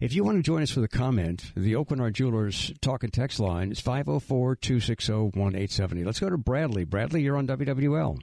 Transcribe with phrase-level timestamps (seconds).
[0.00, 3.12] If you want to join us for the comment, the Aucoin Hart Jewelers talk and
[3.12, 6.04] text line is 504 260 1870.
[6.04, 6.84] Let's go to Bradley.
[6.84, 8.20] Bradley, you're on WWL.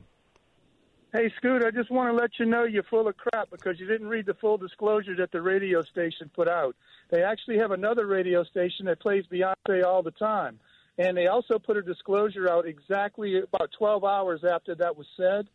[1.13, 3.85] Hey, Scoot, I just want to let you know you're full of crap because you
[3.85, 6.75] didn't read the full disclosure that the radio station put out.
[7.09, 10.59] They actually have another radio station that plays Beyonce all the time.
[10.97, 15.47] And they also put a disclosure out exactly about 12 hours after that was said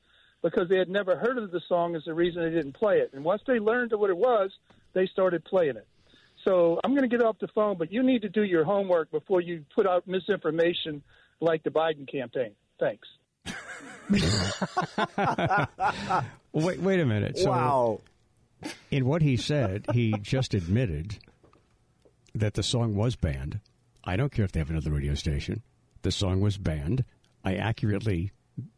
[0.43, 3.11] because they had never heard of the song as the reason they didn't play it.
[3.13, 4.51] And once they learned what it was,
[4.93, 5.87] they started playing it.
[6.47, 9.11] So I'm going to get off the phone, but you need to do your homework
[9.11, 11.03] before you put out misinformation
[11.41, 12.53] like the Biden campaign.
[12.79, 13.09] Thanks.
[16.53, 17.39] wait, wait a minute.
[17.39, 18.01] So wow.
[18.93, 21.19] In what he said, he just admitted
[22.35, 23.61] that the song was banned.
[24.05, 25.63] I don't care if they have another radio station.
[26.03, 27.05] The song was banned.
[27.45, 28.31] I accurately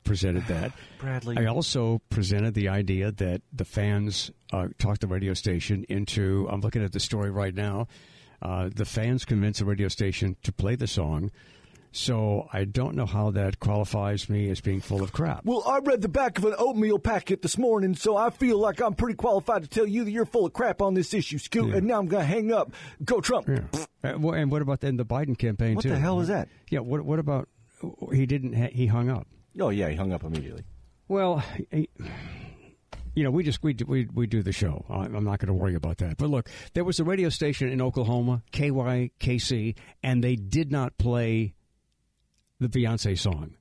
[0.05, 0.73] presented that.
[0.99, 1.37] Bradley.
[1.39, 6.49] I also presented the idea that the fans uh, talked the radio station into.
[6.51, 7.89] I'm looking at the story right now.
[8.41, 11.31] Uh, the fans convinced the radio station to play the song.
[11.91, 15.45] So I don't know how that qualifies me as being full of crap.
[15.45, 18.81] Well, I read the back of an oatmeal packet this morning, so I feel like
[18.81, 21.71] I'm pretty qualified to tell you that you're full of crap on this issue, Scoot.
[21.71, 21.77] Yeah.
[21.77, 22.73] And now I'm going to hang up.
[23.05, 23.49] Go Trump.
[23.49, 23.61] Yeah.
[24.05, 25.89] Uh, and what about then the Biden campaign What too?
[25.89, 26.49] the hell is that?
[26.71, 26.81] Yeah.
[26.81, 27.49] What What about
[28.13, 28.53] he didn't?
[28.53, 29.27] Ha- he hung up.
[29.61, 30.65] Oh yeah, he hung up immediately.
[31.09, 31.43] Well,
[31.73, 31.85] eh,
[33.15, 34.85] you know, we just we do- we we do the show.
[34.89, 36.17] I'm not going to worry about that.
[36.19, 41.55] But look, there was a radio station in Oklahoma, KYKC, and they did not play
[42.61, 43.55] the Beyonce song.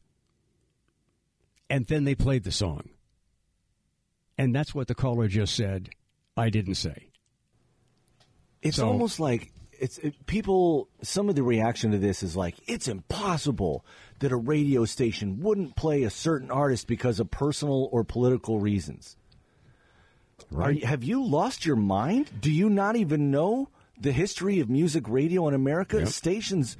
[1.69, 2.89] And then they played the song.
[4.37, 5.89] And that's what the caller just said.
[6.35, 7.09] I didn't say.
[8.61, 10.89] It's So- almost like it's it, people.
[11.01, 13.85] Some of the reaction to this is like it's impossible
[14.19, 19.15] that a radio station wouldn't play a certain artist because of personal or political reasons.
[20.55, 22.29] Are have you lost your mind?
[22.39, 25.99] Do you not even know the history of music radio in America?
[25.99, 26.07] Yep.
[26.09, 26.77] Stations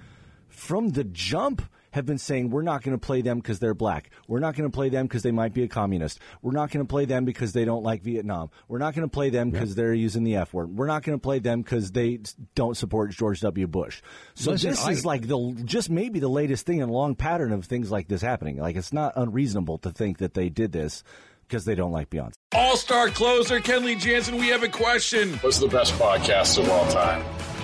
[0.47, 4.09] from the jump have been saying we're not going to play them because they're black.
[4.27, 6.19] We're not going to play them because they might be a communist.
[6.41, 8.49] We're not going to play them because they don't like Vietnam.
[8.67, 10.75] We're not going to play them because they're using the F word.
[10.77, 12.19] We're not going to play them because they
[12.55, 13.67] don't support George W.
[13.67, 14.01] Bush.
[14.35, 17.15] So Listen, this I- is like the just maybe the latest thing in a long
[17.15, 18.57] pattern of things like this happening.
[18.57, 21.03] Like it's not unreasonable to think that they did this
[21.47, 22.33] because they don't like Beyonce.
[22.53, 25.33] All star closer Kenley Jansen, we have a question.
[25.35, 27.23] What's the best podcast of all time?